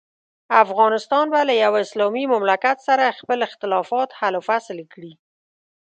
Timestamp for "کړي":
4.93-5.13